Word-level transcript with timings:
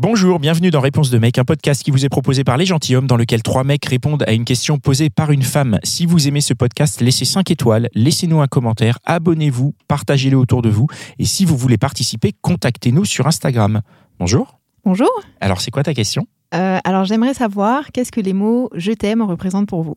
Bonjour, 0.00 0.38
bienvenue 0.38 0.70
dans 0.70 0.78
Réponse 0.78 1.10
de 1.10 1.18
mec, 1.18 1.38
un 1.38 1.44
podcast 1.44 1.82
qui 1.82 1.90
vous 1.90 2.04
est 2.04 2.08
proposé 2.08 2.44
par 2.44 2.56
les 2.56 2.64
gentilshommes 2.64 3.08
dans 3.08 3.16
lequel 3.16 3.42
trois 3.42 3.64
mecs 3.64 3.84
répondent 3.84 4.22
à 4.28 4.32
une 4.32 4.44
question 4.44 4.78
posée 4.78 5.10
par 5.10 5.32
une 5.32 5.42
femme. 5.42 5.80
Si 5.82 6.06
vous 6.06 6.28
aimez 6.28 6.40
ce 6.40 6.54
podcast, 6.54 7.00
laissez 7.00 7.24
5 7.24 7.50
étoiles, 7.50 7.88
laissez-nous 7.94 8.40
un 8.40 8.46
commentaire, 8.46 9.00
abonnez-vous, 9.04 9.74
partagez-le 9.88 10.36
autour 10.36 10.62
de 10.62 10.68
vous 10.68 10.86
et 11.18 11.24
si 11.24 11.44
vous 11.44 11.56
voulez 11.56 11.78
participer, 11.78 12.32
contactez-nous 12.42 13.04
sur 13.04 13.26
Instagram. 13.26 13.80
Bonjour. 14.20 14.60
Bonjour. 14.84 15.10
Alors, 15.40 15.60
c'est 15.60 15.72
quoi 15.72 15.82
ta 15.82 15.94
question? 15.94 16.28
Euh, 16.54 16.78
alors 16.84 17.04
j'aimerais 17.04 17.34
savoir 17.34 17.90
qu'est-ce 17.90 18.12
que 18.12 18.20
les 18.20 18.34
mots 18.34 18.70
je 18.76 18.92
t'aime 18.92 19.20
représentent 19.20 19.68
pour 19.68 19.82
vous? 19.82 19.96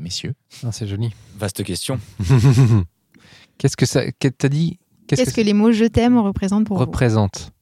Messieurs. 0.00 0.34
Ah, 0.66 0.72
c'est 0.72 0.86
joli. 0.88 1.10
Vaste 1.38 1.62
question. 1.62 2.00
Qu'est-ce 3.58 3.76
que 3.76 3.84
ça. 3.84 4.02
T'as 4.18 4.48
dit? 4.48 4.78
Qu'est-ce 5.06 5.34
que, 5.34 5.42
les 5.42 5.52
mots 5.52 5.72
je 5.72 5.84
t'aime 5.84 6.18
représentent 6.18 6.66
pour 6.66 6.78
vous? 6.78 6.84
Représente 6.84 7.52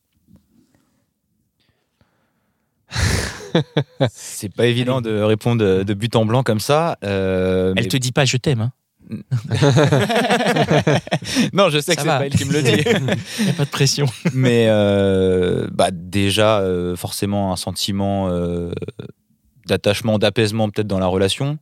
C'est 4.11 4.55
pas 4.55 4.67
évident 4.67 5.01
de 5.01 5.21
répondre 5.21 5.83
de, 5.83 5.95
but 5.95 6.15
en 6.15 6.25
blanc 6.25 6.43
comme 6.45 6.61
ça. 6.61 6.97
euh, 7.05 7.73
Elle 7.77 7.85
mais- 7.85 7.89
te 7.89 7.97
dit 7.97 8.13
pas 8.13 8.25
je 8.25 8.37
t'aime, 8.37 8.61
hein 8.61 8.73
non, 11.55 11.71
je 11.71 11.79
sais 11.81 11.97
que 11.97 12.03
c'est 12.03 12.07
pas 12.09 12.27
elle 12.27 12.35
qui 12.35 12.45
me 12.45 12.53
le 12.53 12.63
dit. 12.63 12.73
y 13.47 13.49
a 13.49 13.53
pas 13.55 13.65
de 13.65 13.71
pression. 13.71 14.05
mais 14.35 14.67
euh, 14.69 15.67
bah, 15.73 15.89
déjà, 15.91 16.61
euh, 16.61 16.95
forcément, 16.95 17.51
un 17.53 17.57
sentiment 17.57 18.29
euh, 18.29 18.71
d'attachement, 19.67 20.19
d'apaisement 20.19 20.69
peut-être 20.69 20.87
dans 20.87 20.99
la 20.99 21.07
relation. 21.07 21.59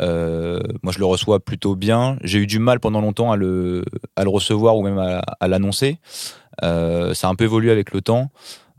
Euh, 0.00 0.60
moi, 0.82 0.92
je 0.92 0.98
le 0.98 1.04
reçois 1.04 1.40
plutôt 1.40 1.76
bien. 1.76 2.16
J'ai 2.22 2.38
eu 2.38 2.46
du 2.46 2.58
mal 2.58 2.80
pendant 2.80 3.00
longtemps 3.00 3.32
à 3.32 3.36
le, 3.36 3.84
recevoir 4.18 4.76
ou 4.76 4.82
même 4.82 4.98
à, 4.98 5.48
l'annoncer. 5.48 5.98
Euh, 6.62 7.14
ça 7.14 7.28
a 7.28 7.30
un 7.30 7.34
peu 7.34 7.44
évolué 7.44 7.70
avec 7.70 7.92
le 7.92 8.00
temps. 8.00 8.30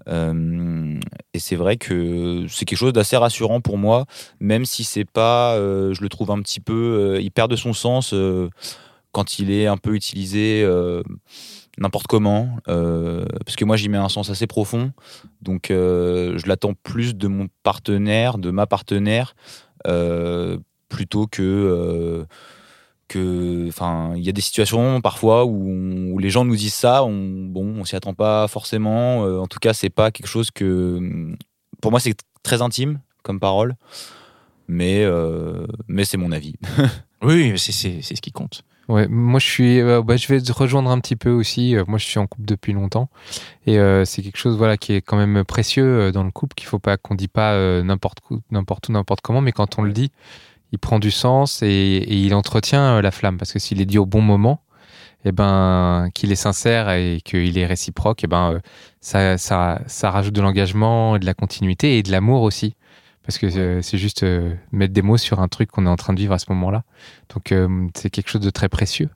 Euh, 0.10 1.00
et 1.34 1.40
c'est 1.40 1.56
vrai 1.56 1.78
que 1.78 2.46
c'est 2.50 2.66
quelque 2.66 2.78
chose 2.78 2.94
d'assez 2.94 3.16
rassurant 3.16 3.62
pour 3.62 3.78
moi, 3.78 4.06
même 4.40 4.66
si 4.66 4.84
c'est 4.84 5.10
pas, 5.10 5.56
euh, 5.56 5.94
je 5.94 6.02
le 6.02 6.10
trouve 6.10 6.32
un 6.32 6.42
petit 6.42 6.60
peu, 6.60 7.20
il 7.22 7.32
perd 7.32 7.50
de 7.50 7.56
son 7.56 7.72
sens 7.72 8.14
quand 9.14 9.40
il 9.40 9.52
est 9.52 9.68
un 9.68 9.78
peu 9.78 9.96
utilisé 9.96 10.68
n'importe 11.78 12.08
comment, 12.08 12.50
parce 12.66 13.56
que 13.56 13.64
moi 13.64 13.78
j'y 13.78 13.88
mets 13.88 13.98
un 13.98 14.10
sens 14.10 14.30
assez 14.30 14.46
profond, 14.46 14.92
donc 15.42 15.68
je 15.70 16.48
l'attends 16.48 16.74
plus 16.74 17.16
de 17.16 17.28
mon 17.30 17.48
partenaire, 17.64 18.38
de 18.38 18.52
ma 18.52 18.68
partenaire, 18.68 19.36
plutôt 20.94 21.26
que 21.28 21.42
euh, 21.42 22.26
que, 23.08 23.68
enfin, 23.68 24.14
il 24.16 24.24
y 24.24 24.30
a 24.30 24.32
des 24.32 24.42
situations 24.42 25.02
parfois 25.02 25.46
où, 25.46 25.70
on- 25.70 26.12
où 26.14 26.20
les 26.20 26.30
gens 26.30 26.46
nous 26.46 26.56
disent 26.56 26.74
ça, 26.74 27.04
on, 27.04 27.46
bon, 27.56 27.66
on 27.82 27.86
s'y 27.86 27.96
attend 27.96 28.14
pas 28.14 28.48
forcément. 28.48 29.26
euh, 29.26 29.40
en 29.40 29.48
tout 29.48 29.60
cas, 29.60 29.74
c'est 29.74 29.90
pas 29.90 30.12
quelque 30.12 30.28
chose 30.28 30.52
que, 30.52 31.00
pour 31.82 31.92
moi, 31.92 32.00
c'est 32.00 32.16
très 32.44 32.62
intime 32.62 33.00
comme 33.24 33.40
parole, 33.40 33.76
mais 34.68 35.04
euh, 35.04 35.66
mais 35.88 36.06
c'est 36.06 36.18
mon 36.18 36.32
avis. 36.32 36.56
Oui, 37.26 37.54
c'est 37.58 37.72
c'est- 37.72 38.02
c'est 38.02 38.16
ce 38.18 38.22
qui 38.22 38.32
compte. 38.34 38.64
Ouais, 38.90 39.08
moi 39.08 39.40
je 39.40 39.46
suis, 39.48 39.80
euh, 39.80 40.02
bah, 40.02 40.18
je 40.18 40.28
vais 40.28 40.42
te 40.42 40.52
rejoindre 40.52 40.90
un 40.92 41.00
petit 41.00 41.16
peu 41.16 41.30
aussi. 41.32 41.74
Euh, 41.74 41.86
moi 41.88 41.98
je 41.98 42.04
suis 42.06 42.20
en 42.20 42.28
couple 42.28 42.44
depuis 42.46 42.74
longtemps 42.74 43.08
et 43.66 43.80
euh, 43.80 44.04
c'est 44.04 44.22
quelque 44.22 44.36
chose 44.38 44.58
voilà 44.58 44.76
qui 44.76 44.92
est 44.92 45.02
quand 45.02 45.16
même 45.16 45.46
précieux 45.46 45.86
euh, 45.86 46.12
dans 46.12 46.26
le 46.26 46.32
couple 46.32 46.54
qu'il 46.56 46.68
faut 46.68 46.80
pas 46.80 46.98
qu'on 46.98 47.16
dit 47.16 47.30
pas 47.30 47.54
euh, 47.54 47.82
n'importe 47.82 48.18
où, 48.30 48.42
n'importe 48.52 48.90
où, 48.90 48.92
n'importe 48.92 49.22
comment, 49.22 49.40
mais 49.40 49.54
quand 49.54 49.80
on 49.80 49.84
le 49.84 49.94
dit, 49.94 50.12
il 50.74 50.80
prend 50.80 51.00
du 51.00 51.12
sens 51.12 51.62
et, 51.62 52.04
il 52.10 52.34
entretient 52.34 52.98
euh, 52.98 53.02
la 53.02 53.12
flamme 53.12 53.38
parce 53.38 53.54
que 53.54 53.60
s'il 53.60 53.80
est 53.80 53.86
dit 53.86 54.00
au 54.00 54.06
bon 54.06 54.22
moment, 54.22 54.62
et 55.24 55.32
ben 55.32 56.10
qu'il 56.14 56.34
est 56.34 56.36
sincère 56.36 56.90
et 56.90 57.22
qu'il 57.24 57.58
est 57.58 57.66
réciproque, 57.66 58.26
et 58.26 58.28
ben 58.28 58.60
euh, 59.16 59.38
ça, 59.38 59.80
rajoute 60.10 60.34
de 60.34 60.42
l'engagement, 60.42 61.16
et 61.16 61.20
de 61.20 61.26
la 61.26 61.34
continuité 61.34 61.98
et 61.98 62.04
de 62.04 62.12
l'amour 62.12 62.42
aussi. 62.42 62.76
Parce 63.24 63.38
que 63.38 63.46
euh, 63.46 63.82
c'est 63.82 63.98
juste 63.98 64.26
mettre 64.74 64.94
des 64.94 65.02
mots 65.02 65.18
sur 65.18 65.40
un 65.40 65.48
truc 65.48 65.72
qu'on 65.72 65.86
est 65.86 65.90
en 65.90 65.96
train 65.96 66.14
de 66.14 66.20
vivre 66.20 66.34
à 66.34 66.40
ce 66.40 66.48
moment-là. 66.50 66.84
Donc 67.34 67.54
c'est 67.96 68.10
quelque 68.10 68.30
chose 68.30 68.42
de 68.42 68.50
très 68.50 68.68
précieux. 68.68 69.10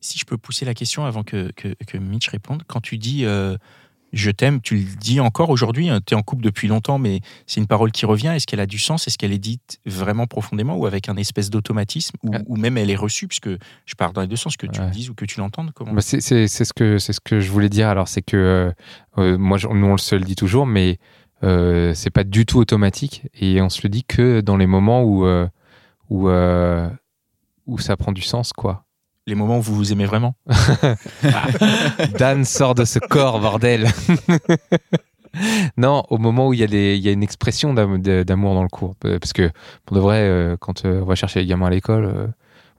Si 0.00 0.18
je 0.18 0.24
peux 0.24 0.38
pousser 0.38 0.64
la 0.64 0.74
question 0.74 1.04
avant 1.04 1.24
que, 1.24 1.50
Mitch 1.98 2.28
réponde, 2.28 2.62
quand 2.68 2.80
tu 2.80 2.98
dis 2.98 3.24
je 4.12 4.30
t'aime, 4.30 4.60
tu 4.60 4.76
le 4.76 4.96
dis 4.96 5.20
encore 5.20 5.50
aujourd'hui, 5.50 5.90
tu 6.06 6.14
es 6.14 6.16
en 6.16 6.22
couple 6.22 6.42
depuis 6.42 6.66
longtemps, 6.68 6.98
mais 6.98 7.20
c'est 7.46 7.60
une 7.60 7.66
parole 7.66 7.92
qui 7.92 8.06
revient. 8.06 8.28
Est-ce 8.28 8.46
qu'elle 8.46 8.60
a 8.60 8.66
du 8.66 8.78
sens? 8.78 9.06
Est-ce 9.06 9.18
qu'elle 9.18 9.32
est 9.32 9.38
dite 9.38 9.80
vraiment 9.86 10.26
profondément 10.26 10.76
ou 10.76 10.86
avec 10.86 11.08
un 11.08 11.16
espèce 11.16 11.50
d'automatisme 11.50 12.16
ou, 12.22 12.30
ou 12.46 12.56
même 12.56 12.78
elle 12.78 12.90
est 12.90 12.96
reçue? 12.96 13.28
Puisque 13.28 13.50
je 13.50 13.94
parle 13.96 14.12
dans 14.14 14.20
les 14.22 14.26
deux 14.26 14.36
sens, 14.36 14.56
que 14.56 14.66
tu 14.66 14.80
Ouais. 14.80 14.86
le 14.86 14.92
dises 14.92 15.10
ou 15.10 15.14
que 15.14 15.24
tu 15.24 15.40
l'entendes 15.40 15.72
Bah, 15.92 16.00
c'est 16.00 16.20
ce 16.20 16.72
que 16.72 16.98
c'est 16.98 17.12
ce 17.12 17.20
que 17.20 17.40
je 17.40 17.50
voulais 17.50 17.68
dire. 17.68 17.88
Alors 17.88 18.08
c'est 18.08 18.22
que 18.22 18.36
euh, 18.36 18.72
euh, 19.18 19.36
moi 19.38 19.58
nous 19.62 19.86
on 19.86 19.92
le 19.92 19.98
se 19.98 20.14
le 20.14 20.24
dit 20.24 20.36
toujours, 20.36 20.66
mais 20.66 20.98
euh, 21.44 21.92
c'est 21.94 22.10
pas 22.10 22.24
du 22.24 22.46
tout 22.46 22.58
automatique 22.58 23.26
et 23.34 23.60
on 23.62 23.68
se 23.68 23.80
le 23.82 23.88
dit 23.90 24.04
que 24.04 24.40
dans 24.40 24.56
les 24.56 24.66
moments 24.66 25.02
où 25.02 25.24
euh, 25.26 25.46
où 26.10 26.28
euh, 26.28 26.88
où 27.66 27.78
ça 27.78 27.96
prend 27.96 28.12
du 28.12 28.22
sens 28.22 28.52
quoi. 28.52 28.84
Les 29.28 29.34
moments 29.34 29.58
où 29.58 29.60
vous 29.60 29.74
vous 29.74 29.92
aimez 29.92 30.06
vraiment 30.06 30.34
Dan 32.18 32.46
sort 32.46 32.74
de 32.74 32.86
ce 32.86 32.98
corps 32.98 33.40
bordel. 33.40 33.86
non, 35.76 36.02
au 36.08 36.16
moment 36.16 36.48
où 36.48 36.54
il 36.54 36.60
y 36.60 36.62
a 36.62 36.66
des 36.66 36.96
il 36.96 37.02
y 37.02 37.10
a 37.10 37.12
une 37.12 37.22
expression 37.22 37.74
d'amour 37.74 38.54
dans 38.54 38.62
le 38.62 38.70
cours, 38.70 38.94
parce 39.02 39.34
que 39.34 39.50
pour 39.84 39.96
de 39.96 40.00
vrai 40.00 40.20
euh, 40.20 40.56
quand 40.58 40.86
euh, 40.86 41.02
on 41.02 41.04
va 41.04 41.14
chercher 41.14 41.40
les 41.40 41.46
gamins 41.46 41.66
à 41.66 41.70
l'école. 41.70 42.06
euh, 42.06 42.26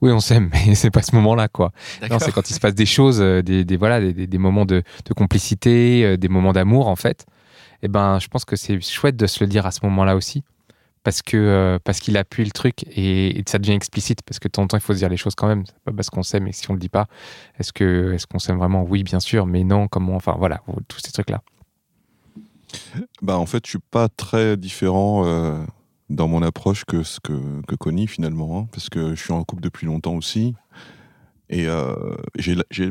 oui, 0.02 0.10
on 0.10 0.18
s'aime, 0.18 0.50
mais 0.66 0.74
c'est 0.74 0.90
pas 0.90 1.02
ce 1.02 1.14
moment-là, 1.14 1.46
quoi. 1.46 1.70
Non, 2.10 2.18
c'est 2.18 2.32
quand 2.32 2.50
il 2.50 2.54
se 2.54 2.58
passe 2.60 2.74
des 2.74 2.86
choses, 2.86 3.20
des, 3.20 3.64
des- 3.64 3.76
voilà, 3.76 4.00
des, 4.00 4.38
moments 4.38 4.64
de, 4.64 4.82
de 5.04 5.14
complicité, 5.14 6.16
des 6.16 6.28
moments 6.28 6.52
d'amour, 6.54 6.88
en 6.88 6.96
fait. 6.96 7.26
Et 7.82 7.88
ben, 7.88 8.18
je 8.18 8.26
pense 8.26 8.44
que 8.44 8.56
c'est 8.56 8.80
chouette 8.80 9.16
de 9.16 9.26
se 9.26 9.44
le 9.44 9.46
dire 9.48 9.66
à 9.66 9.70
ce 9.70 9.80
moment-là 9.84 10.16
aussi, 10.16 10.42
parce 11.02 11.22
que 11.22 11.36
euh, 11.36 11.78
parce 11.82 12.00
qu'il 12.00 12.16
appuie 12.16 12.44
le 12.44 12.50
truc 12.50 12.84
et, 12.96 13.42
ça 13.46 13.58
devient 13.58 13.72
explicite. 13.72 14.22
Parce 14.22 14.38
que 14.38 14.48
de 14.48 14.52
temps 14.52 14.62
en 14.62 14.66
temps, 14.66 14.76
il 14.76 14.82
faut 14.82 14.92
se 14.92 14.98
dire 14.98 15.08
les 15.08 15.16
choses 15.16 15.34
quand 15.34 15.48
même. 15.48 15.64
Pas 15.84 15.92
parce 15.92 16.10
qu'on 16.10 16.22
s'aime 16.22 16.46
et 16.46 16.52
si 16.52 16.70
on 16.70 16.74
le 16.74 16.78
dit 16.78 16.88
pas, 16.88 17.06
est-ce 17.58 17.72
que 17.72 18.12
est-ce 18.12 18.26
qu'on 18.26 18.38
s'aime 18.38 18.58
vraiment? 18.58 18.82
Oui, 18.82 19.02
bien 19.02 19.20
sûr, 19.20 19.46
mais 19.46 19.64
non. 19.64 19.88
Comment? 19.88 20.16
Enfin, 20.16 20.34
voilà, 20.38 20.62
tous 20.88 21.00
ces 21.00 21.12
trucs-là. 21.12 21.42
Bah, 23.22 23.38
en 23.38 23.46
fait, 23.46 23.64
je 23.66 23.70
suis 23.70 23.78
pas 23.90 24.08
très 24.08 24.56
différent 24.56 25.24
euh, 25.24 25.64
dans 26.08 26.28
mon 26.28 26.42
approche 26.42 26.84
que 26.84 27.02
ce 27.02 27.18
que, 27.20 27.32
que 27.66 27.74
Connie 27.74 28.06
finalement, 28.06 28.58
hein, 28.58 28.68
parce 28.72 28.88
que 28.88 29.14
je 29.14 29.20
suis 29.20 29.32
en 29.32 29.42
couple 29.44 29.62
depuis 29.62 29.86
longtemps 29.86 30.14
aussi. 30.14 30.54
Et 31.48 31.66
euh, 31.66 32.14
j'ai 32.36 32.90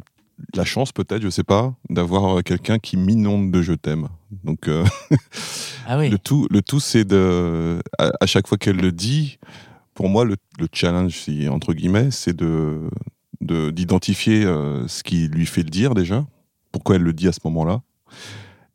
la- 0.55 0.66
chance, 0.66 0.91
peut-être, 0.91 1.22
je 1.22 1.29
sais 1.29 1.44
pas, 1.44 1.73
d'avoir 1.89 2.38
euh, 2.38 2.41
quelqu'un 2.41 2.79
qui 2.79 2.97
m'inonde 2.97 3.51
de 3.51 3.61
je 3.61 3.73
t'aime. 3.73 4.07
Donc, 4.44 4.67
euh, 4.67 4.83
Ah 5.88 5.97
oui. 5.97 6.09
le 6.09 6.17
tout, 6.19 6.47
le 6.51 6.61
tout 6.61 6.79
c'est 6.79 7.05
de. 7.05 7.81
À, 7.97 8.11
à 8.22 8.25
chaque 8.25 8.47
fois 8.47 8.57
qu'elle 8.57 8.78
le 8.78 8.91
dit, 8.91 9.39
pour 9.94 10.07
moi, 10.09 10.23
le, 10.25 10.35
le 10.59 10.67
challenge, 10.72 11.13
si, 11.13 11.47
entre 11.49 11.73
guillemets, 11.73 12.11
c'est 12.11 12.35
de 12.35 12.89
de- 13.41 13.69
d'identifier 13.72 14.44
euh, 14.45 14.87
ce 14.87 15.02
qui 15.03 15.28
lui 15.29 15.46
fait 15.46 15.64
le 15.64 15.69
dire 15.69 15.96
déjà, 15.96 16.25
pourquoi 16.72 16.96
elle 16.97 17.03
le 17.03 17.14
dit 17.14 17.28
à 17.28 17.31
ce 17.31 17.40
moment-là. 17.46 17.81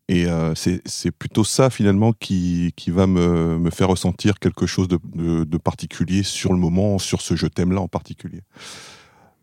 Et 0.09 0.27
euh, 0.27 0.55
c'est 0.55 0.83
c'est 0.87 1.11
plutôt 1.11 1.45
ça 1.45 1.71
finalement 1.71 2.13
qui, 2.13 2.73
qui 2.77 2.91
va 2.91 3.07
me, 3.07 3.59
me 3.59 3.71
faire 3.71 3.89
ressentir 3.89 4.39
quelque 4.39 4.67
chose 4.67 4.89
de, 4.89 4.99
de- 5.15 5.45
de 5.45 5.59
particulier 5.59 6.23
sur 6.23 6.53
le 6.53 6.59
moment, 6.59 6.99
sur 6.99 7.21
ce 7.23 7.37
je 7.37 7.47
t'aime 7.47 7.73
là 7.73 7.81
en 7.81 7.89
particulier. 7.89 8.41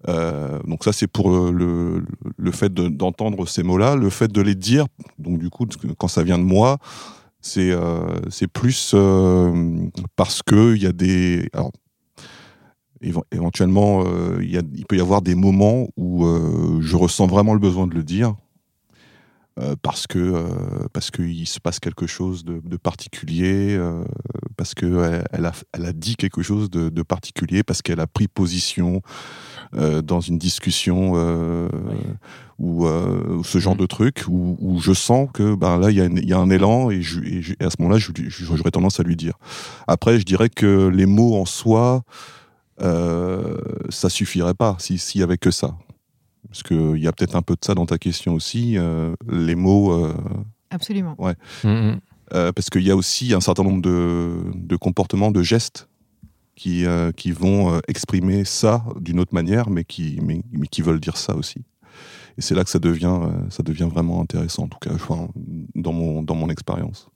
Euh, 0.08 0.60
donc 0.66 0.84
ça 0.84 0.94
c'est 0.94 1.08
pour 1.08 1.30
le, 1.30 2.04
fait 2.52 2.74
de- 2.74 2.88
d'entendre 2.90 3.46
ces 3.48 3.64
mots-là, 3.64 3.96
le 3.96 4.10
fait 4.10 4.32
de 4.32 4.42
les 4.42 4.56
dire. 4.56 4.86
Donc 5.20 5.40
du 5.40 5.50
coup 5.50 5.66
quand 5.98 6.08
ça 6.08 6.24
vient 6.24 6.40
de 6.40 6.44
moi, 6.44 6.78
c'est 7.42 7.72
euh, 7.72 8.20
plus 8.48 8.92
euh, 8.94 9.88
parce 10.16 10.42
que 10.44 10.76
il 10.76 10.82
y 10.82 10.88
a 10.88 10.92
des 10.92 11.50
alors, 11.54 11.72
éve- 13.02 13.24
éventuellement 13.32 14.04
il 14.42 14.86
peut 14.88 14.98
y 14.98 15.02
avoir 15.02 15.22
des 15.22 15.36
moments 15.36 15.88
où 15.98 16.26
je 16.82 16.96
ressens 16.96 17.28
vraiment 17.28 17.54
le 17.54 17.60
besoin 17.60 17.88
de 17.88 17.94
le 17.96 18.04
dire 18.04 18.36
euh, 19.60 19.76
parce 19.82 20.08
que 20.08 20.18
euh, 20.20 20.88
parce 20.94 21.12
qu'il 21.12 21.46
se 21.48 21.60
passe 21.60 21.80
quelque 21.80 22.08
chose 22.08 22.46
de, 22.46 22.62
de 22.64 22.78
particulier, 22.78 23.76
euh, 23.78 24.04
parce 24.58 24.74
que 24.74 25.22
elle 25.34 25.46
a, 25.46 25.52
elle 25.74 25.86
a 25.86 25.94
dit 25.94 26.16
quelque 26.16 26.42
chose 26.42 26.70
de, 26.70 26.90
de 26.90 27.02
particulier, 27.04 27.62
parce 27.64 27.82
qu'elle 27.82 28.00
a 28.00 28.08
pris 28.08 28.28
position 28.28 29.02
dans 29.74 30.20
une 30.20 30.38
discussion 30.38 31.14
ou 32.60 32.86
ce 33.44 33.58
genre 33.60 33.74
Mhm. 33.76 33.80
de 33.82 33.86
truc 33.86 34.24
où, 34.28 34.58
où 34.60 34.80
je 34.82 34.94
sens 34.94 35.30
que 35.34 35.56
ben 35.56 35.78
là 35.80 35.90
il 35.92 35.98
y, 35.98 36.02
a 36.02 36.08
y 36.08 36.34
un 36.34 36.50
élan 36.50 36.90
et, 36.90 37.02
je- 37.02 37.22
et 37.22 37.42
je- 37.42 37.54
et 37.60 37.64
à 37.64 37.70
ce 37.70 37.78
moment-là 37.80 37.98
j'aurais 38.00 38.72
tendance 38.72 39.00
à 39.00 39.04
lui 39.04 39.16
dire. 39.16 39.34
Après 39.88 40.20
je 40.20 40.26
dirais 40.26 40.50
que 40.50 40.88
les 40.88 41.06
mots 41.06 41.36
en 41.36 41.46
soi 41.46 42.04
ça 42.80 44.10
suffirait 44.10 44.54
pas 44.56 44.76
si- 44.80 44.98
s'il 44.98 45.22
y 45.22 45.24
avait 45.24 45.38
que 45.38 45.52
ça. 45.52 45.76
Parce 46.48 46.64
qu'il 46.64 46.98
y 46.98 47.08
a 47.08 47.12
peut-être 47.12 47.36
un 47.36 47.42
peu 47.42 47.54
de 47.54 47.64
ça 47.64 47.76
dans 47.76 47.86
ta 47.86 47.98
question 47.98 48.34
aussi. 48.34 48.78
euh, 48.78 49.14
les 49.30 49.56
mots, 49.56 49.94
euh, 49.94 50.14
Absolument. 50.70 51.16
Mm, 51.64 51.70
mm. 51.70 52.00
euh, 52.34 52.52
parce 52.52 52.70
qu'il 52.70 52.84
y 52.84 52.92
a 52.92 52.96
aussi 52.96 53.34
un 53.34 53.42
certain 53.42 53.64
nombre 53.64 53.82
de, 53.82 54.44
de 54.56 54.76
comportements, 54.76 55.32
de 55.32 55.44
gestes 55.44 55.88
qui, 56.56 56.86
euh, 56.86 57.12
qui 57.12 57.32
vont 57.32 57.74
euh, 57.74 57.80
exprimer 57.88 58.46
ça 58.46 58.84
d'une 59.00 59.20
autre 59.20 59.34
manière, 59.34 59.70
mais 59.70 59.84
qui, 59.84 60.20
mais, 60.22 60.42
mais 60.52 60.68
qui 60.68 60.82
veulent 60.82 61.00
dire 61.00 61.18
ça 61.18 61.36
aussi. 61.36 61.64
Et 62.38 62.42
c'est 62.42 62.56
là 62.56 62.64
que 62.64 62.70
ça 62.70 62.80
devient, 62.80 63.20
euh, 63.22 63.50
ça 63.50 63.64
devient 63.64 63.88
vraiment 63.92 64.22
intéressant, 64.22 64.64
en 64.64 64.68
tout 64.68 64.80
cas, 64.80 64.92
enfin, 64.94 65.28
dans 65.76 65.92
mon, 65.94 66.24
dans 66.24 66.36
mon 66.36 66.50
expérience. 66.50 67.10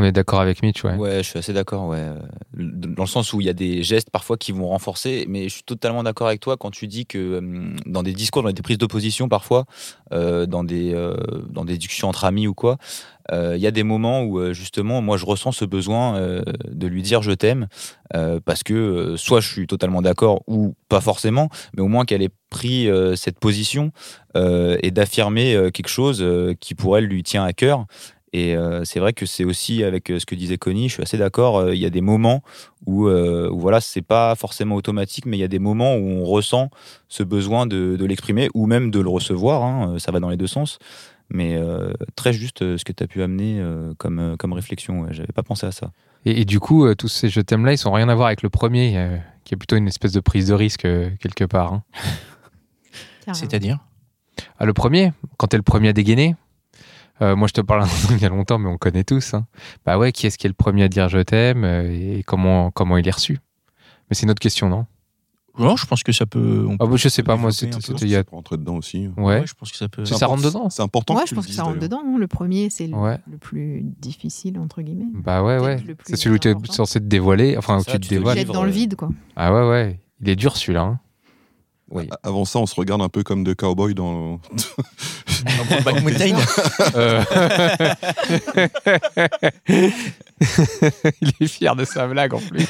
On 0.00 0.04
est 0.04 0.12
d'accord 0.12 0.40
avec 0.40 0.62
Mitch, 0.62 0.84
ouais. 0.84 0.94
Ouais, 0.94 1.16
je 1.24 1.28
suis 1.28 1.40
assez 1.40 1.52
d'accord, 1.52 1.88
ouais. 1.88 1.98
Euh, 1.98 2.20
Dans 2.54 3.02
le 3.02 3.08
sens 3.08 3.32
où 3.32 3.40
il 3.40 3.48
y 3.48 3.50
a 3.50 3.52
des 3.52 3.82
gestes 3.82 4.10
parfois 4.10 4.36
qui 4.36 4.52
vont 4.52 4.68
renforcer, 4.68 5.26
mais 5.28 5.48
je 5.48 5.54
suis 5.54 5.64
totalement 5.64 6.04
d'accord 6.04 6.28
avec 6.28 6.38
toi 6.38 6.56
quand 6.56 6.70
tu 6.70 6.86
dis 6.86 7.04
que 7.04 7.38
hum, 7.38 7.74
dans 7.84 8.04
des 8.04 8.12
discours, 8.12 8.44
dans 8.44 8.52
des 8.52 8.62
prises 8.62 8.78
d'opposition 8.78 9.28
parfois, 9.28 9.64
euh, 10.12 10.46
dans, 10.46 10.62
des, 10.62 10.94
euh, 10.94 11.16
dans 11.50 11.64
des 11.64 11.76
discussions 11.76 12.08
entre 12.08 12.26
amis 12.26 12.46
ou 12.46 12.54
quoi, 12.54 12.78
euh, 13.32 13.56
il 13.56 13.60
y 13.60 13.66
a 13.66 13.72
des 13.72 13.82
moments 13.82 14.22
où 14.22 14.38
euh, 14.38 14.52
justement, 14.52 15.02
moi 15.02 15.16
je 15.16 15.26
ressens 15.26 15.50
ce 15.50 15.64
besoin 15.64 16.16
euh, 16.16 16.42
de 16.70 16.86
lui 16.86 17.02
dire 17.02 17.20
je 17.20 17.32
t'aime, 17.32 17.66
euh, 18.14 18.38
parce 18.44 18.62
que 18.62 18.74
euh, 18.74 19.16
soit 19.16 19.40
je 19.40 19.52
suis 19.52 19.66
totalement 19.66 20.00
d'accord 20.00 20.44
ou 20.46 20.76
pas 20.88 21.00
forcément, 21.00 21.48
mais 21.76 21.82
au 21.82 21.88
moins 21.88 22.04
qu'elle 22.04 22.22
ait 22.22 22.30
pris 22.50 22.88
euh, 22.88 23.16
cette 23.16 23.40
position 23.40 23.90
euh, 24.36 24.78
et 24.82 24.92
d'affirmer 24.92 25.54
euh, 25.56 25.70
quelque 25.70 25.88
chose 25.88 26.22
euh, 26.22 26.54
qui 26.60 26.76
pour 26.76 26.96
elle 26.96 27.04
lui 27.04 27.24
tient 27.24 27.42
à 27.42 27.52
cœur. 27.52 27.86
Et 28.34 28.54
euh, 28.56 28.84
c'est 28.84 29.00
vrai 29.00 29.12
que 29.14 29.24
c'est 29.26 29.44
aussi 29.44 29.82
avec 29.84 30.10
euh, 30.10 30.18
ce 30.18 30.26
que 30.26 30.34
disait 30.34 30.58
Connie, 30.58 30.88
je 30.88 30.94
suis 30.94 31.02
assez 31.02 31.16
d'accord. 31.16 31.58
euh, 31.58 31.74
Il 31.74 31.80
y 31.80 31.86
a 31.86 31.90
des 31.90 32.02
moments 32.02 32.42
où, 32.86 33.06
euh, 33.08 33.48
où 33.50 33.58
voilà, 33.58 33.80
c'est 33.80 34.02
pas 34.02 34.34
forcément 34.34 34.74
automatique, 34.74 35.24
mais 35.26 35.36
il 35.38 35.40
y 35.40 35.44
a 35.44 35.48
des 35.48 35.58
moments 35.58 35.94
où 35.96 36.06
on 36.06 36.24
ressent 36.24 36.70
ce 37.08 37.22
besoin 37.22 37.66
de, 37.66 37.96
de 37.96 38.04
l'exprimer 38.04 38.50
ou 38.54 38.66
même 38.66 38.90
de 38.90 39.00
le 39.00 39.08
recevoir. 39.08 39.62
hein, 39.62 39.98
ça 39.98 40.12
va 40.12 40.20
dans 40.20 40.28
les 40.28 40.36
deux 40.36 40.46
sens. 40.46 40.78
Mais 41.30 41.56
euh, 41.56 41.92
très 42.16 42.32
juste 42.32 42.76
ce 42.78 42.84
que 42.84 42.92
tu 42.92 43.02
as 43.02 43.06
pu 43.06 43.22
amener 43.22 43.60
euh, 43.60 43.92
comme, 43.98 44.36
comme 44.38 44.52
réflexion. 44.52 45.00
Ouais, 45.02 45.08
J'avais 45.12 45.32
pas 45.34 45.42
pensé 45.42 45.66
à 45.66 45.72
ça. 45.72 45.92
Et, 46.24 46.40
et 46.40 46.44
du 46.44 46.58
coup, 46.60 46.84
euh, 46.86 46.94
tous 46.94 47.08
ces 47.08 47.28
je 47.30 47.40
t'aime 47.40 47.64
là, 47.64 47.72
ils 47.72 47.78
sont 47.78 47.92
rien 47.92 48.08
à 48.08 48.14
voir 48.14 48.26
avec 48.28 48.42
le 48.42 48.48
premier, 48.50 48.96
euh, 48.98 49.16
qui 49.44 49.54
est 49.54 49.56
plutôt 49.56 49.76
une 49.76 49.88
espèce 49.88 50.12
de 50.12 50.20
prise 50.20 50.48
de 50.48 50.54
risque 50.54 50.84
euh, 50.84 51.10
quelque 51.20 51.44
part. 51.44 51.72
hein. 51.72 51.82
C'est-à-dire? 53.34 53.78
Ah, 54.58 54.64
le 54.64 54.72
premier, 54.72 55.12
quand 55.36 55.48
t'es 55.48 55.56
le 55.56 55.62
premier 55.62 55.88
à 55.88 55.92
dégainer, 55.92 56.34
euh, 57.22 57.36
moi 57.36 57.48
je 57.48 57.52
te 57.52 57.60
parle 57.60 57.86
il 58.10 58.18
y 58.18 58.24
a 58.24 58.28
longtemps, 58.28 58.58
mais 58.58 58.68
on 58.68 58.76
connaît 58.78 59.04
tous. 59.04 59.34
hein. 59.34 59.46
Bah 59.84 59.98
ouais, 59.98 60.12
qui 60.12 60.26
est-ce 60.26 60.38
qui 60.38 60.46
est 60.46 60.50
le 60.50 60.54
premier 60.54 60.84
à 60.84 60.88
dire 60.88 61.08
je 61.08 61.18
t'aime 61.18 61.64
euh, 61.64 61.90
et 62.18 62.22
comment, 62.24 62.70
comment 62.70 62.96
il 62.96 63.06
est 63.06 63.12
reçu? 63.12 63.38
Mais 64.10 64.14
c'est 64.14 64.22
une 64.24 64.30
autre 64.30 64.40
question, 64.40 64.68
non? 64.68 64.86
Non, 65.58 65.74
je 65.76 65.86
pense 65.86 66.04
que 66.04 66.12
ça 66.12 66.24
peut. 66.24 66.66
on 66.68 66.74
Ah, 66.74 66.84
peut 66.84 66.90
bah, 66.92 66.96
Je 66.96 67.08
sais 67.08 67.24
pas, 67.24 67.34
moi 67.34 67.50
c'était 67.50 67.76
il 68.02 68.08
y 68.10 68.14
a. 68.14 68.18
Ça 68.18 68.24
peut 68.24 68.36
rentrer 68.36 68.56
dedans 68.58 68.76
aussi. 68.76 69.08
Ouais, 69.16 69.40
Ouais, 69.40 69.46
je 69.46 69.54
pense 69.54 69.72
que 69.72 69.76
ça 69.76 69.88
peut. 69.88 70.04
C'est- 70.04 70.14
ça 70.14 70.26
rentre 70.26 70.44
dedans? 70.44 70.70
C'est 70.70 70.82
important 70.82 71.14
Moi, 71.14 71.24
que 71.24 71.30
je 71.30 71.34
pense 71.34 71.48
que 71.48 71.52
ça 71.52 71.64
rentre 71.64 71.80
dedans. 71.80 72.00
Le 72.16 72.26
premier, 72.28 72.70
c'est 72.70 72.86
le, 72.86 72.94
Ouais. 72.94 73.18
le 73.28 73.38
plus 73.38 73.82
difficile, 73.98 74.56
entre 74.60 74.82
guillemets. 74.82 75.06
Bah 75.14 75.42
ouais, 75.42 75.58
ouais. 75.58 75.78
C'est 76.04 76.14
celui 76.14 76.36
où 76.36 76.38
tu 76.38 76.48
es 76.48 76.54
censé 76.70 77.00
te 77.00 77.06
dévoiler, 77.06 77.56
enfin 77.58 77.80
ça, 77.80 77.90
tu 77.92 77.98
te 77.98 78.02
tu 78.02 78.08
te 78.10 78.14
dévoiles. 78.14 78.36
Jette 78.36 78.44
livres, 78.46 78.54
dans 78.54 78.62
le 78.64 78.70
vide, 78.70 78.94
quoi. 78.94 79.08
Ah 79.34 79.52
ouais, 79.52 79.68
ouais. 79.68 80.00
Il 80.20 80.28
est 80.28 80.36
dur 80.36 80.56
celui-là. 80.56 80.82
hein. 80.82 81.00
Oui. 81.90 82.08
Avant 82.22 82.44
ça, 82.44 82.58
on 82.58 82.66
se 82.66 82.74
regarde 82.74 83.00
un 83.00 83.08
peu 83.08 83.22
comme 83.22 83.44
deux 83.44 83.54
cowboys 83.54 83.94
dans. 83.94 84.40
Dans 85.84 85.94
Mountain. 86.02 86.36
Euh. 86.94 87.24
il 91.20 91.32
est 91.40 91.46
fier 91.46 91.74
de 91.76 91.84
sa 91.84 92.06
blague 92.06 92.34
en 92.34 92.40
plus. 92.40 92.66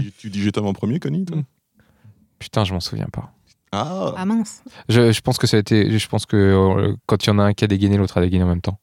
tu, 0.00 0.12
tu 0.18 0.30
dis 0.30 0.42
je 0.42 0.50
t'aime 0.50 0.66
en 0.66 0.72
premier, 0.72 1.00
Connie, 1.00 1.24
toi? 1.24 1.38
Putain, 2.38 2.64
je 2.64 2.72
m'en 2.72 2.80
souviens 2.80 3.08
pas. 3.12 3.32
Ah, 3.72 4.14
Ah 4.16 4.24
mince. 4.24 4.62
Je, 4.88 5.12
je 5.12 5.20
pense 5.20 5.38
que 5.38 5.46
ça 5.46 5.56
a 5.56 5.60
été. 5.60 5.98
Je 5.98 6.08
pense 6.08 6.24
que 6.26 6.36
euh, 6.36 6.94
quand 7.06 7.24
il 7.24 7.26
y 7.28 7.30
en 7.30 7.38
a 7.38 7.42
un 7.42 7.52
qui 7.54 7.64
a 7.64 7.66
dégainé, 7.66 7.96
l'autre 7.96 8.16
a 8.18 8.20
dégainé 8.20 8.44
en 8.44 8.48
même 8.48 8.60
temps. 8.62 8.78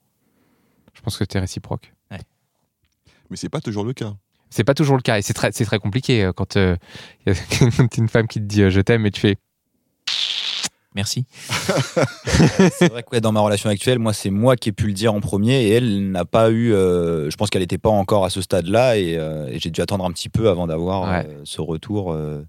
Je 0.94 1.02
pense 1.02 1.16
que 1.18 1.24
c'était 1.24 1.40
réciproque. 1.40 1.94
mais 3.30 3.38
c'est 3.38 3.50
pas 3.50 3.62
toujours 3.62 3.86
le 3.86 3.94
cas. 3.94 4.14
C'est 4.56 4.64
pas 4.64 4.74
toujours 4.74 4.96
le 4.96 5.02
cas 5.02 5.18
et 5.18 5.22
c'est 5.22 5.34
très, 5.34 5.52
c'est 5.52 5.66
très 5.66 5.80
compliqué 5.80 6.24
euh, 6.24 6.32
quand 6.32 6.56
euh, 6.56 6.78
il 7.28 7.34
y 7.34 7.36
a 7.36 7.40
quand 7.78 7.98
une 7.98 8.08
femme 8.08 8.28
qui 8.28 8.40
te 8.40 8.46
dit 8.46 8.62
euh, 8.64 8.70
je 8.70 8.80
t'aime 8.80 9.06
et 9.06 9.12
tu 9.12 9.20
fais 9.20 9.36
Merci. 10.96 11.26
c'est 12.26 12.90
vrai 12.90 13.04
que 13.04 13.10
ouais, 13.12 13.20
dans 13.20 13.34
ma 13.34 13.42
relation 13.42 13.70
actuelle, 13.70 14.00
moi, 14.00 14.14
c'est 14.14 14.30
moi 14.30 14.56
qui 14.56 14.70
ai 14.70 14.72
pu 14.72 14.88
le 14.88 14.94
dire 14.94 15.14
en 15.14 15.20
premier 15.20 15.64
et 15.64 15.70
elle 15.72 16.10
n'a 16.10 16.24
pas 16.24 16.50
eu. 16.52 16.72
euh, 16.74 17.30
je 17.30 17.36
pense 17.36 17.50
qu'elle 17.50 17.64
n'était 17.64 17.78
pas 17.78 17.90
encore 17.90 18.24
à 18.24 18.30
ce 18.30 18.42
stade-là 18.42 18.98
et, 18.98 19.18
euh, 19.18 19.48
et 19.50 19.60
j'ai 19.60 19.72
dû 19.72 19.82
attendre 19.82 20.06
un 20.06 20.12
petit 20.12 20.30
peu 20.30 20.48
avant 20.50 20.68
d'avoir 20.68 21.02
Ouais. 21.04 21.28
euh, 21.28 21.42
ce 21.44 21.60
retour. 21.60 22.14
euh. 22.14 22.46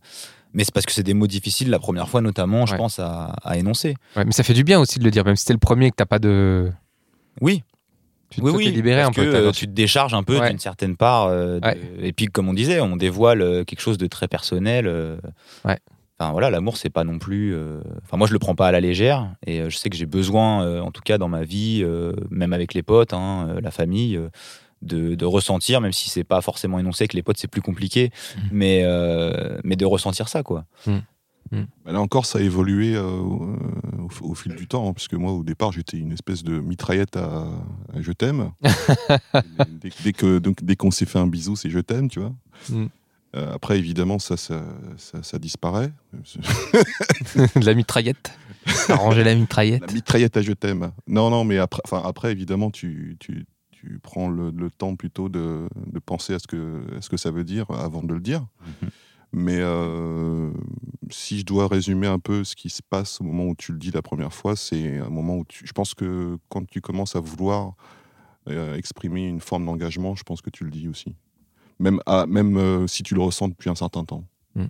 mais 0.55 0.63
c'est 0.63 0.73
parce 0.73 0.87
que 0.87 0.93
c'est 0.93 1.03
des 1.03 1.13
mots 1.15 1.27
difficiles 1.27 1.71
la 1.71 1.81
première 1.81 2.09
fois, 2.09 2.21
notamment, 2.21 2.67
je 2.67 2.73
Ouais. 2.73 2.79
pense, 2.79 3.01
à, 3.01 3.35
à 3.43 3.57
énoncer. 3.57 3.97
Ouais, 4.15 4.25
mais 4.25 4.31
ça 4.33 4.45
fait 4.45 4.55
du 4.55 4.63
bien 4.63 4.79
aussi 4.79 5.01
de 5.01 5.05
le 5.05 5.11
dire, 5.11 5.25
même 5.25 5.35
si 5.35 5.45
t'es 5.45 5.53
le 5.53 5.59
premier 5.59 5.87
et 5.87 5.91
que 5.91 5.97
t'as 5.97 6.07
pas 6.07 6.21
de. 6.21 6.71
Oui, 7.41 7.65
Tu 8.31 8.41
oui, 8.41 8.51
oui. 8.57 8.91
un 8.93 9.05
parce 9.07 9.17
peu. 9.17 9.25
que, 9.25 9.37
euh, 9.37 9.53
tu 9.53 9.67
te 9.67 9.73
décharges 9.73 10.15
un 10.15 10.23
peu 10.25 10.39
Ouais. 10.41 10.51
d'une 10.51 10.59
certaine 10.59 10.97
part. 10.97 11.27
euh, 11.27 11.61
de-. 11.61 12.05
Et 12.05 12.13
puis, 12.13 12.27
comme 12.27 12.49
on 12.49 12.55
disait, 12.55 12.81
on 12.81 12.97
dévoile 12.97 13.41
euh, 13.43 13.65
quelque 13.65 13.81
chose 13.81 13.99
de 13.99 14.07
très 14.09 14.27
personnel. 14.29 14.87
euh. 14.87 15.17
Ouais. 15.65 15.79
Enfin 16.19 16.33
voilà, 16.33 16.49
l'amour 16.49 16.77
c'est 16.79 16.89
pas 16.91 17.05
non 17.05 17.19
plus. 17.19 17.55
euh, 17.55 17.81
Enfin 18.03 18.17
moi 18.17 18.27
je 18.27 18.33
le 18.33 18.39
prends 18.39 18.55
pas 18.55 18.67
à 18.69 18.73
la 18.73 18.81
légère 18.81 19.29
et 19.47 19.69
je 19.69 19.77
sais 19.77 19.91
que 19.91 19.97
j'ai 19.99 20.07
besoin, 20.07 20.81
en 20.81 20.91
tout 20.91 21.03
cas 21.05 21.19
dans 21.19 21.29
ma 21.29 21.45
vie, 21.45 21.85
même 22.31 22.55
avec 22.55 22.73
les 22.73 22.83
potes, 22.83 23.13
hein, 23.13 23.57
la 23.63 23.71
famille, 23.71 24.19
de, 24.81 25.15
de 25.15 25.25
ressentir, 25.27 25.83
même 25.83 25.93
si 25.93 26.09
c'est 26.09 26.25
pas 26.25 26.41
forcément 26.41 26.79
énoncé 26.79 27.03
avec 27.03 27.13
les 27.13 27.23
potes 27.23 27.37
c'est 27.37 27.51
plus 27.51 27.61
compliqué, 27.61 28.11
Mhm. 28.37 28.43
mais 28.51 28.85
mais 29.63 29.77
de 29.77 29.85
ressentir 29.85 30.29
ça 30.29 30.43
quoi. 30.43 30.65
Bah 31.53 31.93
Là 31.93 32.01
encore, 32.01 32.27
ça 32.27 32.39
a 32.39 32.43
évolué 32.43 32.95
euh, 32.97 33.21
au, 34.21 34.35
fil 34.35 34.55
du 34.55 34.67
temps, 34.67 34.89
hein, 34.89 34.93
puisque 34.93 35.15
moi, 35.15 35.33
au 35.33 35.43
départ, 35.45 35.73
j'étais 35.73 35.97
une 35.99 36.13
espèce 36.13 36.43
de 36.43 36.59
mitraillette 36.59 37.17
à, 37.17 37.47
à 37.95 38.01
je 38.01 38.13
t'aime. 38.13 38.51
dès, 39.81 39.91
dès 40.05 40.13
que 40.13 40.39
donc, 40.39 40.63
dès 40.63 40.77
qu'on 40.77 40.91
s'est 40.91 41.07
fait 41.07 41.19
un 41.19 41.27
bisou, 41.27 41.57
c'est 41.57 41.71
je 41.71 41.79
t'aime, 41.81 42.09
tu 42.09 42.21
vois. 42.21 42.33
Mm. 42.71 42.87
Euh, 43.37 43.53
après, 43.55 43.79
évidemment, 43.79 44.19
ça, 44.19 44.37
ça, 44.37 44.65
ça, 44.97 45.23
ça 45.23 45.39
disparaît. 45.39 45.93
de 46.13 47.61
la 47.65 47.75
mitraillette. 47.75 48.33
T'as 48.87 48.97
rangé 48.97 49.23
la 49.25 49.35
La 49.35 49.41
mitraillette. 49.41 49.93
mitraillette 49.93 50.37
à 50.37 50.43
je 50.43 50.53
t'aime. 50.53 50.91
Non, 51.07 51.31
non, 51.31 51.45
mais 51.45 51.59
après, 51.59 51.83
enfin, 51.85 52.03
après 52.05 52.33
évidemment, 52.33 52.71
tu, 52.71 53.17
tu, 53.21 53.47
tu 53.71 54.01
prends 54.03 54.29
le, 54.29 54.51
le 54.51 54.71
temps 54.71 54.97
plutôt 54.97 55.29
de, 55.29 55.69
de 55.87 55.99
penser 55.99 56.35
à 56.35 56.39
ce, 56.39 56.47
que, 56.47 56.83
à 56.97 57.03
ce 57.03 57.09
que 57.11 57.17
ça 57.17 57.31
veut 57.31 57.45
dire 57.45 57.71
avant 57.71 58.03
de 58.03 58.13
le 58.15 58.21
dire. 58.21 58.41
Mhm. 58.83 58.91
Mais 59.37 59.59
euh, 59.61 60.51
si 61.11 61.39
je 61.39 61.45
dois 61.45 61.69
résumer 61.69 62.07
un 62.07 62.19
peu 62.19 62.43
ce 62.43 62.57
qui 62.57 62.71
se 62.71 62.81
passe 62.81 63.21
au 63.21 63.25
moment 63.25 63.45
où 63.45 63.55
tu 63.55 63.71
le 63.71 63.79
dis 63.79 63.91
la 63.91 64.01
première 64.01 64.33
fois, 64.33 64.57
c'est 64.57 64.97
un 64.97 65.11
moment 65.11 65.37
où 65.37 65.45
tu, 65.45 65.67
je 65.67 65.73
pense 65.73 65.93
que 65.93 66.39
quand 66.49 66.67
tu 66.67 66.81
commences 66.81 67.17
à 67.17 67.21
vouloir 67.21 67.75
euh, 68.49 68.75
exprimer 68.77 69.29
une 69.29 69.41
forme 69.41 69.67
d'engagement, 69.67 70.17
je 70.17 70.23
pense 70.23 70.41
que 70.41 70.49
tu 70.49 70.65
le 70.65 70.71
dis 70.71 70.89
aussi. 70.89 71.15
Même, 71.79 72.01
à- 72.07 72.25
même 72.25 72.57
euh, 72.57 72.87
si 72.87 73.03
tu 73.03 73.15
le 73.15 73.21
ressens 73.21 73.49
depuis 73.49 73.69
un 73.69 73.75
certain 73.75 74.07
temps. 74.07 74.25
Mm. 74.55 74.65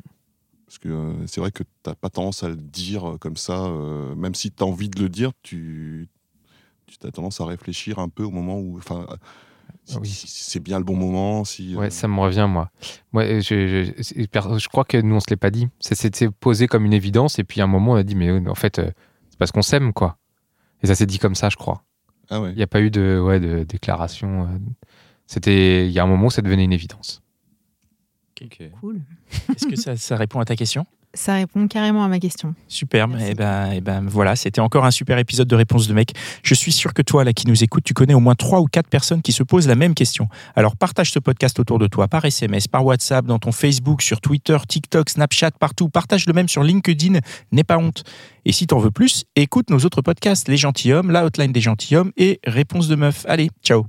Parce 0.66 0.78
que 0.80 0.88
euh, 0.88 1.26
c'est 1.28 1.40
vrai 1.40 1.52
que 1.52 1.62
tu 1.62 1.70
n'as 1.87 1.94
pas 1.94 2.11
tendance 2.11 2.42
à 2.42 2.49
le 2.49 2.56
dire 2.56 3.18
comme 3.20 3.37
ça. 3.37 3.70
même 4.16 4.35
si 4.35 4.50
tu 4.50 4.64
as 4.64 4.66
envie 4.66 4.88
de 4.88 5.00
le 5.00 5.08
dire, 5.08 5.30
tu, 5.44 6.08
tu 6.88 7.06
as 7.06 7.12
tendance 7.12 7.40
à 7.40 7.44
réfléchir 7.46 8.00
un 8.00 8.08
peu 8.08 8.25
au 8.25 8.32
moment 8.32 8.58
où. 8.58 8.80
Ah 9.95 9.99
oui. 10.00 10.09
si- 10.09 10.26
si 10.26 10.50
c'est 10.50 10.61
bien 10.61 10.78
le 10.78 10.85
bon 10.85 10.97
moment. 10.97 11.45
Si, 11.45 11.75
euh, 11.75 11.78
Ouais, 11.78 11.90
ça 11.90 12.09
me 12.09 12.19
revient, 12.21 12.47
moi. 12.49 12.71
Moi, 13.12 13.23
euh, 13.25 13.40
je, 13.40 13.85
je, 13.97 14.59
je 14.59 14.69
crois 14.69 14.85
que 14.85 14.97
nous, 15.00 15.14
on 15.14 15.21
se 15.21 15.26
l'est 15.31 15.37
pas 15.37 15.50
dit. 15.50 15.69
C'est- 15.81 15.95
C'était 15.95 16.28
posé 16.31 16.66
comme 16.66 16.85
une 16.85 16.93
évidence, 16.93 17.38
et 17.38 17.45
puis 17.45 17.61
à 17.61 17.64
un 17.64 17.69
moment, 17.69 17.93
on 17.93 17.97
a 17.97 18.02
dit, 18.02 18.14
mais 18.16 18.28
euh, 18.28 18.43
en 18.49 18.55
fait, 18.55 18.78
euh, 18.78 18.90
c'est 19.31 19.38
parce 19.38 19.52
qu'on 19.52 19.62
s'aime, 19.62 19.93
quoi. 19.93 20.19
Et 20.83 20.87
ça 20.88 20.95
s'est 20.95 21.07
dit 21.07 21.19
comme 21.19 21.35
ça, 21.35 21.49
je 21.49 21.57
crois. 21.57 21.85
Ah 22.31 22.40
ouais. 22.40 22.50
Il 22.50 22.57
n'y 22.57 22.62
a 22.62 22.66
pas 22.66 22.81
eu 22.81 22.90
de, 22.90 23.21
ouais, 23.25 23.38
de 23.40 23.62
déclaration. 23.62 24.49
C'était, 25.26 25.87
il 25.87 25.93
y 25.93 25.99
a 25.99 26.02
un 26.02 26.07
moment 26.07 26.26
où 26.26 26.31
ça 26.31 26.43
devenait 26.43 26.64
une 26.64 26.73
évidence. 26.73 27.23
Cool. 28.81 29.00
Est-ce 29.55 29.66
que 29.66 29.76
ça, 29.76 29.97
ça 29.97 30.16
répond 30.16 30.40
à 30.40 30.45
ta 30.45 30.57
question? 30.57 30.87
Ça 31.16 31.35
répond 31.35 31.66
carrément 31.66 32.04
à 32.04 32.08
ma 32.08 32.18
question. 32.18 32.54
Superbe. 32.68 33.12
Merci. 33.12 33.30
Et 33.30 33.35
ben, 33.35 33.73
et 33.73 33.80
ben 33.80 34.04
voilà, 34.06 34.37
c'était 34.37 34.61
encore 34.61 34.85
un 34.85 34.90
super 34.90 35.18
épisode 35.18 35.49
de 35.49 35.56
Réponse 35.56 35.88
de 35.88 35.94
mec. 35.94 36.12
Je 36.42 36.54
suis 36.54 36.73
sûr 36.73 36.92
que 36.92 37.02
toi, 37.02 37.25
là, 37.25 37.32
qui 37.32 37.46
nous 37.49 37.64
écoute, 37.64 37.85
tu 37.85 37.94
connais 37.94 38.14
au 38.14 38.20
moins 38.20 38.35
trois 38.35 38.61
ou 38.61 38.66
quatre 38.66 38.88
personnes 38.88 39.23
qui 39.23 39.32
se 39.32 39.42
posent 39.42 39.66
la 39.66 39.76
même 39.76 39.94
question. 39.94 40.28
Alors 40.54 40.76
partage 40.76 41.11
ce 41.11 41.18
podcast 41.18 41.58
autour 41.58 41.78
de 41.78 41.87
toi, 41.87 42.06
par 42.06 42.25
SMS, 42.25 42.68
par 42.68 42.85
WhatsApp, 42.85 43.25
dans 43.25 43.38
ton 43.38 43.50
Facebook, 43.50 44.02
sur 44.02 44.20
Twitter, 44.20 44.58
TikTok, 44.68 45.08
Snapchat, 45.08 45.52
partout. 45.52 45.88
Partage 45.88 46.26
le 46.26 46.35
même 46.35 46.49
sur 46.49 46.62
LinkedIn. 46.62 47.18
N'aie 47.50 47.64
pas 47.64 47.78
honte. 47.78 48.04
Et 48.44 48.52
si 48.52 48.66
t'en 48.66 48.78
veux 48.78 48.90
plus, 48.90 49.25
écoute 49.35 49.70
nos 49.70 49.78
autres 49.78 50.02
podcasts, 50.02 50.49
Les 50.49 50.58
Gentilshommes, 50.58 51.11
La 51.11 51.25
Hotline 51.25 51.52
des 51.52 51.62
Gentilshommes 51.62 52.12
et 52.16 52.40
Réponse 52.44 52.88
de 52.88 52.96
Meuf. 52.96 53.25
Allez, 53.26 53.50
ciao. 53.64 53.87